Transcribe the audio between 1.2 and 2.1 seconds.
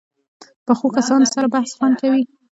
سره بحث خوند